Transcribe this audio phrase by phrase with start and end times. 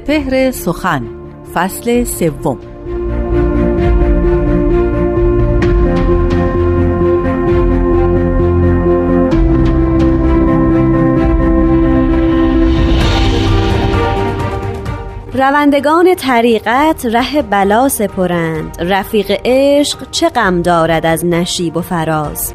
[0.00, 1.02] سپهر سخن
[1.54, 2.58] فصل سوم.
[15.34, 18.76] روندگان طریقت ره بلا سپرند.
[18.80, 22.54] رفیق عشق چه غم دارد از نشیب و فراز؟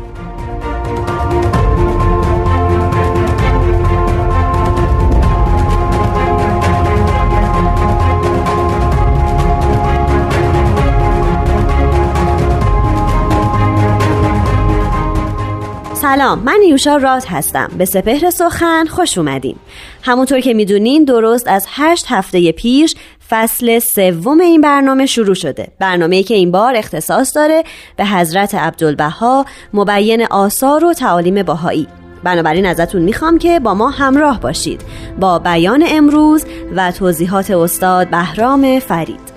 [16.16, 17.72] سلام من یوشا رات هستم.
[17.78, 19.56] به سپهر سخن خوش اومدین.
[20.02, 22.96] همونطور که می‌دونین درست از هشت هفته پیش
[23.30, 25.68] فصل سوم این برنامه شروع شده.
[25.80, 27.64] برنامه‌ای که این بار اختصاص داره
[27.98, 31.88] به حضرت عبدالبها مبین آثار و تعالیم باهایی
[32.24, 34.82] بنابراین ازتون می‌خوام که با ما همراه باشید.
[35.20, 39.35] با بیان امروز و توضیحات استاد بهرام فرید.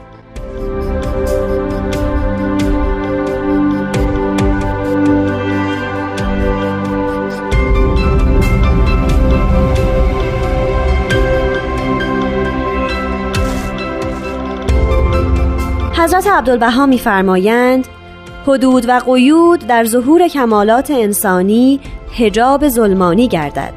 [15.99, 17.89] حضرت عبدالبها میفرمایند
[18.47, 21.81] حدود و قیود در ظهور کمالات انسانی
[22.13, 23.73] هجاب ظلمانی گردد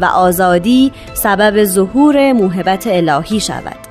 [0.00, 3.81] و آزادی سبب ظهور موهبت الهی شود.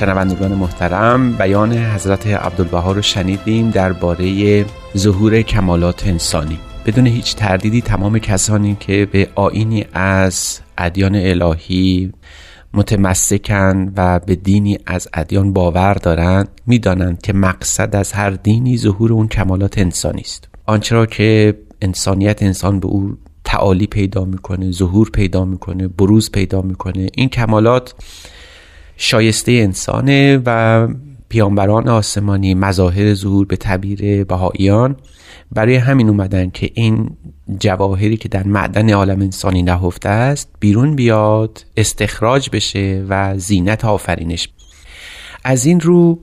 [0.00, 4.64] شنوندگان محترم بیان حضرت عبدالبها رو شنیدیم درباره
[4.96, 6.58] ظهور کمالات انسانی.
[6.86, 12.12] بدون هیچ تردیدی تمام کسانی که به آینی از ادیان الهی
[12.74, 19.12] متمسکن و به دینی از ادیان باور دارند می‌دانند که مقصد از هر دینی ظهور
[19.12, 20.48] اون کمالات انسانی است.
[20.66, 26.62] آنچه را که انسانیت انسان به او تعالی پیدا می‌کنه ظهور پیدا می‌کنه بروز پیدا
[26.62, 27.94] می‌کنه این کمالات
[29.02, 30.88] شایسته انسانه و
[31.28, 34.96] پیامبران آسمانی مظاهر ظهور به تعبیر بهاییان
[35.52, 37.16] برای همین اومدن که این
[37.60, 44.48] جواهری که در معدن عالم انسانی نهفته است بیرون بیاد استخراج بشه و زینت آفرینش.
[45.44, 46.20] از این رو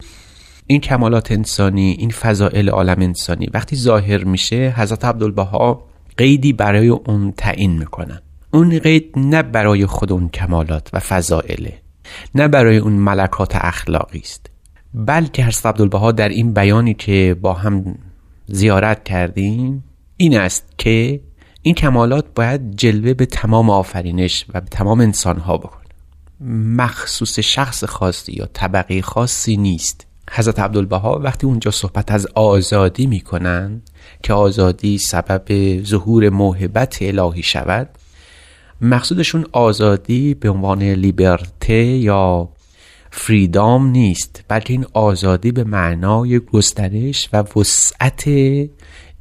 [0.67, 5.83] این کمالات انسانی این فضائل عالم انسانی وقتی ظاهر میشه حضرت عبدالبها
[6.17, 8.21] قیدی برای اون تعیین می‌کنن.
[8.53, 11.86] اون قید نه برای خود اون کمالات و فضائله.
[12.35, 14.49] نه برای اون ملکات اخلاقی است.
[14.93, 17.95] بلکه حضرت عبدالبها در این بیانی که با هم
[18.47, 19.83] زیارت کردیم
[20.17, 21.21] این است که
[21.61, 25.83] این کمالات باید جلوه به تمام آفرینش و به تمام انسانها بکنه.
[26.77, 30.07] مخصوص شخص خاصی یا طبقه خاصی نیست.
[30.31, 33.81] حضرت عبدالبها وقتی اونجا صحبت از آزادی می‌کنن
[34.23, 37.89] که آزادی سبب ظهور موهبت الهی شود
[38.81, 42.49] مقصودشون آزادی به عنوان لیبرته یا
[43.11, 48.29] فریدام نیست بلکه این آزادی به معنای گسترش و وسعت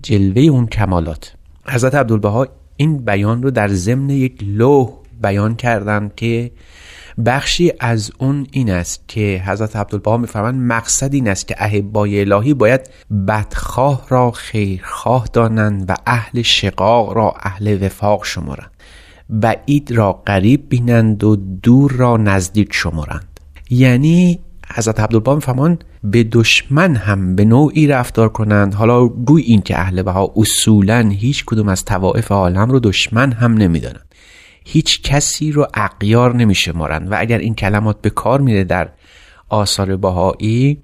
[0.02, 1.34] جلوه اون کمالات.
[1.68, 2.46] حضرت عبدالبها
[2.76, 4.90] این بیان رو در ضمن یک لوح
[5.22, 6.50] بیان کردن که
[7.26, 12.54] بخشی از اون این است که حضرت عبدالبها میفرمایند مقصد این است که احبای الهی
[12.54, 12.80] باید
[13.28, 18.70] بدخواه را خیرخواه دانند و اهل شقاق را اهل وفاق شمارند.
[19.30, 23.40] بعید را قریب بینند و دور را نزدیک شمارند.
[23.70, 24.40] یعنی
[24.74, 28.74] حضرت عبدالبها میفهمان به دشمن هم به نوعی رفتار کنند.
[28.74, 33.54] حالا گوی این که اهل بها اصولا هیچ کدوم از توائف عالم رو دشمن هم
[33.54, 34.14] نمی‌دانند.
[34.64, 37.12] هیچ کسی رو اقیار نمیشمارند.
[37.12, 38.88] و اگر این کلمات به کار میره در
[39.48, 40.82] آثار بهایی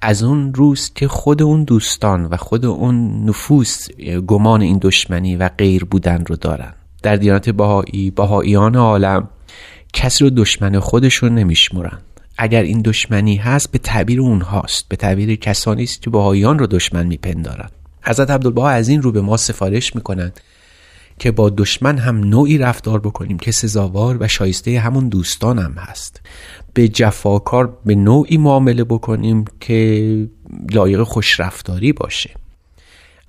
[0.00, 3.86] از اون روز که خود اون دوستان و خود اون نفوس
[4.26, 9.28] گمان این دشمنی و غیر بودن رو دارند در دیانت بهایی بهاییان عالم
[9.92, 12.02] کسی رو دشمن خودشون نمیشمرند
[12.38, 14.88] اگر این دشمنی هست به تعبیر اونهاست.
[14.88, 17.72] به تعبیر کسانی است که بهاییان رو دشمن میپندارند
[18.02, 20.40] حضرت عبدالبها از این رو به ما سفارش می‌کنند
[21.18, 26.20] که با دشمن هم نوعی رفتار بکنیم که سزاوار و شایسته همون دوستان هم هست.
[26.74, 30.28] به جفاکار به نوعی معامله بکنیم که
[30.70, 32.30] لایق خوش رفتاری باشه.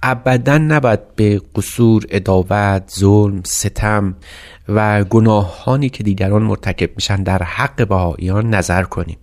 [0.07, 4.15] ابدا نباید به قصور اداوت ظلم ستم
[4.69, 9.17] و گناهانی که دیگران مرتکب میشن در حق بهاییان نظر کنیم.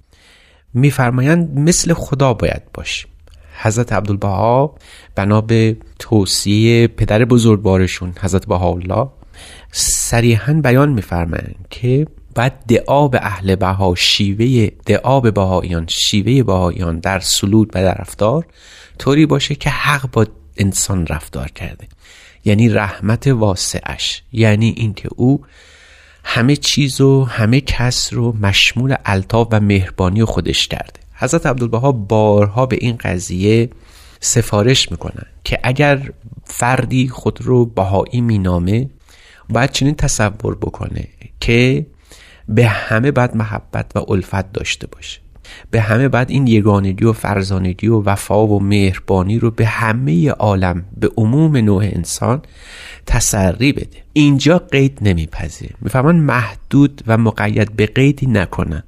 [0.74, 3.10] میفرمایند مثل خدا باید باشیم.
[3.62, 4.74] حضرت عبدالبها
[5.14, 9.08] بنا به توصیه پدر بزرگوارشون حضرت بهاءالله
[9.72, 16.98] صریحا بیان میفرمایند که باید دعا به اهل بها شیوه دعا به بهاییان شیوه بهاییان
[16.98, 18.46] در سلوک و در رفتار
[18.98, 20.26] طوری باشه که حق با
[20.56, 21.86] انسان رفتار کرده.
[22.44, 24.22] یعنی رحمت واسعش.
[24.32, 25.44] یعنی اینکه او
[26.24, 31.00] همه چیز و همه کس رو مشمول الطاف و مهربانی خودش کرده.
[31.14, 33.70] حضرت عبدالبها بارها به این قضیه
[34.20, 36.10] سفارش می‌کنن که اگر
[36.44, 38.90] فردی خود رو بهایی مینامه
[39.48, 41.08] باید چنین تصور بکنه
[41.40, 41.86] که
[42.48, 45.20] به همه باید محبت و الفت داشته باشه.
[45.70, 50.84] به همه بعد این یگانگی و فرزانگی و وفا و مهربانی رو به همه عالم
[50.96, 52.42] به عموم نوع انسان
[53.06, 54.02] تسری بده.
[54.12, 55.74] اینجا قید نمیپذیره.
[55.80, 58.82] می‌فهمن محدود و مقید به قیدی نکنن.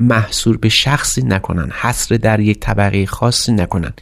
[0.00, 1.70] محصور به شخصی نکنن.
[1.80, 3.92] حصر در یک طبقه خاصی نکنن.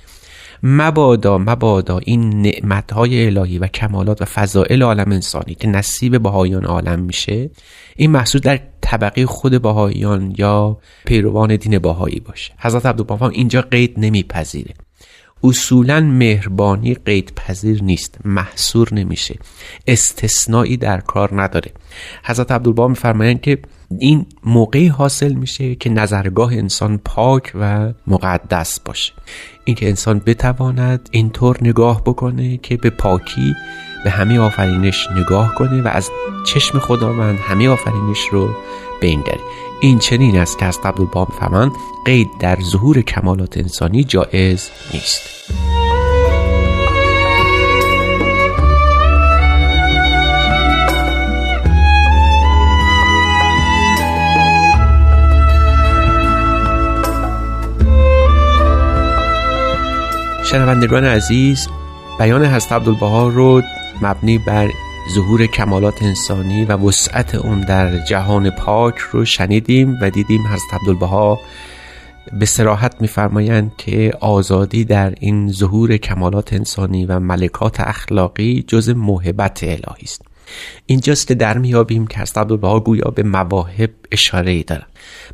[0.62, 7.00] مبادا مبادا این نعمتهای الهی و کمالات و فضائل عالم انسانی که نصیب بهایان عالم
[7.00, 7.50] میشه
[7.96, 12.52] این محصول در طبقه خود بهاییان یا پیروان دین بهایی باشه.
[12.58, 14.74] حضرت عبدالبها اینجا قید نمیپذیره.
[15.44, 19.38] اصولا مهربانی قید پذیر نیست محصور نمیشه.
[19.86, 21.72] استثنایی در کار نداره.
[22.24, 23.58] حضرت عبدالبها میفرمایند که
[23.98, 29.12] این موقعی حاصل میشه که نظرگاه انسان پاک و مقدس باشه.
[29.64, 33.54] اینکه انسان بتواند اینطور نگاه بکنه که به پاکی
[34.04, 36.10] به همه آفرینش نگاه کنه و از
[36.46, 38.48] چشم خداوند همه آفرینش رو
[39.00, 39.22] بین
[39.80, 41.72] این چنین است که از قبل با فهمند
[42.06, 45.20] قید در ظهور کمالات انسانی جایز نیست.
[60.54, 61.68] شنوندگان عزیز
[62.18, 63.62] بیان حضرت عبدالبها رو
[64.02, 64.70] مبنی بر
[65.14, 71.40] ظهور کمالات انسانی و وسعت اون در جهان پاک رو شنیدیم و دیدیم حضرت عبدالبها
[72.40, 79.60] به سراحت میفرمایند که آزادی در این ظهور کمالات انسانی و ملکات اخلاقی جز موهبت
[79.62, 80.22] الهی است.
[80.86, 84.86] اینجاست که در میابیم که حضرت عبدالبها گویا به مواهب اشاره دارن.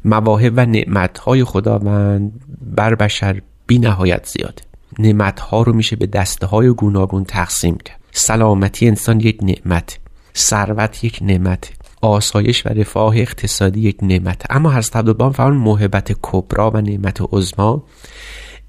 [0.05, 2.33] مواهب و نعمتهای خداوند
[2.77, 4.70] بر بشر بی نهایت زیاده.
[4.99, 8.01] نعمتها رو میشه به دسته های گوناگون تقسیم کرد.
[8.13, 9.99] سلامتی انسان یک نعمت
[10.37, 14.43] ثروت یک نعمت آسایش و رفاه اقتصادی یک نعمت.
[14.51, 17.83] اما هر عبدالبان فرمان محبت کبرا و نعمت عظما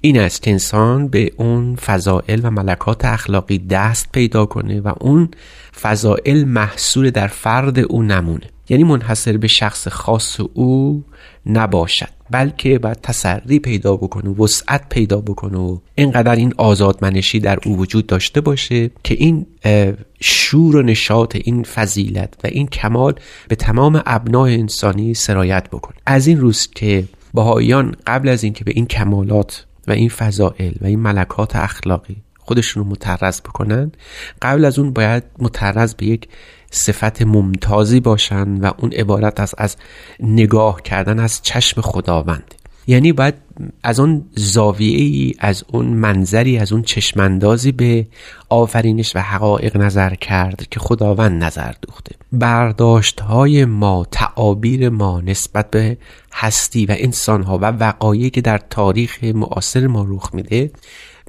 [0.00, 5.28] این است که انسان به اون فضائل و ملکات اخلاقی دست پیدا کنه و اون
[5.80, 8.51] فضائل محصول در فرد او نمونه.
[8.68, 11.04] یعنی منحصر به شخص خاص او
[11.46, 17.76] نباشد بلکه باید تسری پیدا بکنه وسعت پیدا بکنه و اینقدر این آزادمنشی در او
[17.78, 19.46] وجود داشته باشه که این
[20.20, 23.14] شور و نشاط این فضیلت و این کمال
[23.48, 25.96] به تمام ابنای انسانی سرایت بکنه.
[26.06, 27.04] از این روز که
[27.34, 32.84] بهاییان قبل از اینکه به این کمالات و این فضائل و این ملکات اخلاقی خودشون
[32.84, 33.92] رو مترز بکنن
[34.42, 36.28] قبل از اون باید مترز به یک
[36.74, 39.76] صفت ممتازی باشن و اون عبارت از از
[40.20, 42.54] نگاه کردن از چشم خداوند.
[42.86, 43.34] یعنی باید
[43.82, 48.06] از اون زاویه ای از اون منظری از اون چشماندازی به
[48.48, 52.14] آفرینش و حقایق نظر کرد که خداوند نظر دوخته.
[52.32, 55.98] برداشت های ما تعابیر ما نسبت به
[56.32, 60.70] هستی و انسان ها و وقایعی که در تاریخ معاصر ما رخ میده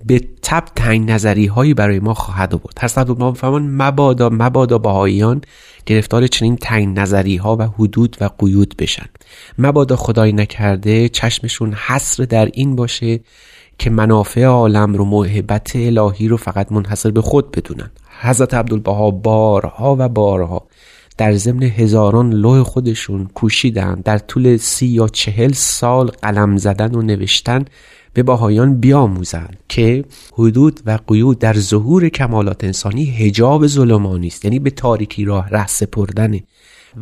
[0.05, 2.77] به تب تنگ نظری هایی برای ما خواهد آورد.
[2.79, 5.41] هر عبدالله فرمان مبادا مبادا بهاییان
[5.85, 9.05] گرفتار چنین تنگ نظری ها و حدود و قیود بشن.
[9.57, 13.19] مبادا خدای نکرده چشمشون حصر در این باشه
[13.77, 17.91] که منافع عالم رو محبت الهی رو فقط منحصر به خود بدونن.
[18.21, 20.67] حضرت عبدالبها بارها و بارها
[21.17, 27.01] در ضمن هزاران لوح خودشون کوشیدن در طول سی یا چهل سال قلم زدن و
[27.01, 27.65] نوشتن
[28.13, 34.45] به باهایان بیاموزند که حدود و قیود در ظهور کمالات انسانی هجاب ظلمانی است.
[34.45, 36.39] یعنی به تاریکی راه ره سپردن.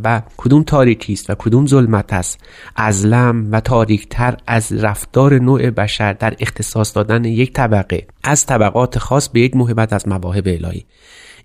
[0.03, 2.39] و کدوم تاریکی است و کدوم ظلمت است؟
[2.75, 8.07] ازلم و تاریکتر از رفتار نوع بشر در اختصاص دادن یک طبقه.
[8.23, 10.85] از طبقات خاص به یک محبت از مواهب الهی.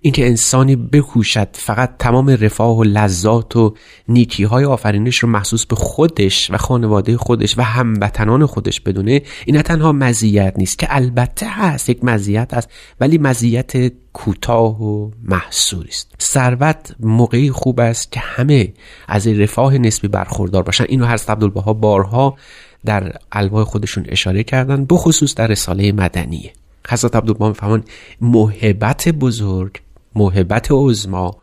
[0.01, 3.73] اینکه انسانی بکوشد فقط تمام رفاه و لذات و
[4.07, 9.55] نیکی های آفرینش رو محسوس به خودش و خانواده خودش و هموطنان خودش بدونه این
[9.55, 15.89] نه تنها مزیت نیست که البته هست یک مزیت است ولی مزیت کوتاه و محصولی
[15.89, 16.15] است.
[16.21, 18.73] ثروت موقعی خوب است که همه
[19.07, 20.85] از رفاه نسبی برخوردار باشن.
[20.89, 22.37] اینو هر عبدالبها بارها
[22.85, 26.53] در الواح خودشون اشاره کردن بخصوص در رساله مدنیه.
[26.89, 27.83] حضرت عبدالبها می‌فهمن
[28.21, 29.81] محبت بزرگ
[30.17, 31.37] محبت عزما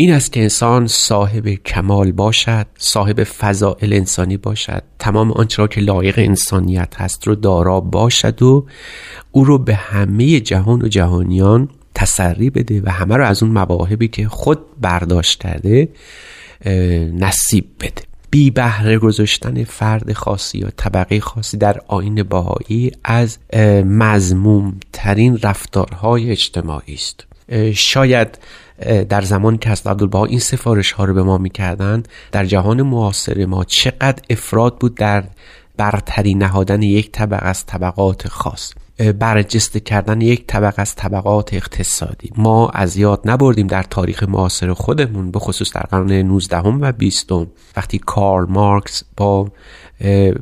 [0.00, 4.82] این است که انسان صاحب کمال باشد صاحب فضائل انسانی باشد.
[4.98, 8.66] تمام آنچه را که لایق انسانیت هست رو دارا باشد و
[9.32, 14.08] او رو به همه جهان و جهانیان تسری بده و همه رو از اون مواهبی
[14.08, 15.88] که خود برداشت کرده
[17.14, 18.02] نصیب بده.
[18.30, 23.38] بی بهره گذاشتن فرد خاصی یا طبقه خاصی در آین باهایی از
[23.84, 27.26] مزموم ترین رفتارهای اجتماعی است.
[27.74, 28.38] شاید
[29.08, 33.46] در زمان که از عبدالبها این سفارش ها رو به ما می‌کردند در جهان معاصر
[33.46, 35.24] ما چقدر افراد بود در
[35.78, 38.72] برتری نهادن یک طبق از طبقات خاص
[39.18, 42.30] برجسته کردن یک طبق از طبقات اقتصادی.
[42.36, 47.32] ما از یاد نبردیم در تاریخ معاصر خودمون به خصوص در قرن 19 و 20
[47.76, 49.48] وقتی کارل مارکس با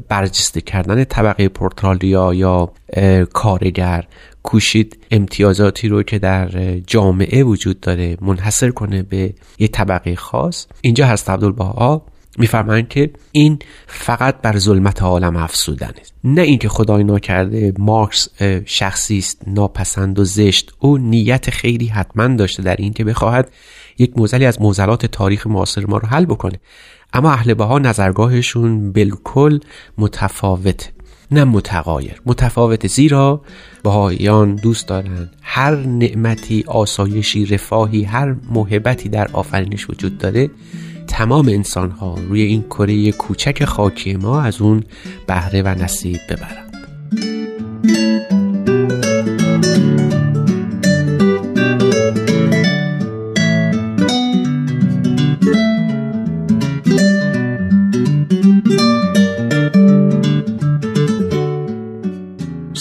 [0.09, 2.73] برجسته کردن طبقه پورتالیا یا
[3.33, 4.05] کارگر
[4.43, 10.66] کوشید امتیازاتی رو که در جامعه وجود داره منحصر کنه به یه طبقه خاص.
[10.81, 12.02] اینجا هست عبدالبها.
[12.38, 18.28] میفرمایند که این فقط بر ظلمت عالم افسودن است نه اینکه خدای ناکرده مارکس
[18.64, 20.73] شخصی است ناپسند و زشت.
[20.78, 23.50] او نیت خیلی حتما داشته در این که بخواهد
[23.99, 26.61] یک موزلی از موزلات تاریخ معاصر ما رو حل بکنه.
[27.12, 29.59] اما اهل بها نظرگاهشون بالکل
[29.99, 30.97] متفاوته
[31.31, 32.23] نه متغایر.
[32.26, 33.43] متفاوت زیرا
[33.83, 35.31] بهاییان دوست دارند.
[35.43, 40.50] هر نعمتی آسایشی رفاهی هر محبتی در آفرینش وجود داره.
[41.16, 44.82] تمام انسان ها روی این کره کوچک خاکی ما از اون
[45.26, 46.65] بهره و نصیب ببرند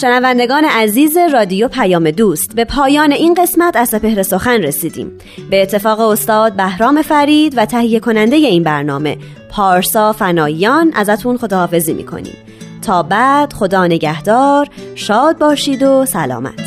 [0.00, 5.12] شنوندگان عزیز رادیو پیام دوست به پایان این قسمت از سپهر سخن رسیدیم.
[5.50, 9.16] به اتفاق استاد بهرام فرید و تهیه کننده این برنامه
[9.50, 12.36] پارسا فناییان ازتون خداحافظی می‌کنیم.
[12.82, 16.65] تا بعد خدا نگهدار شاد باشید و سلامت.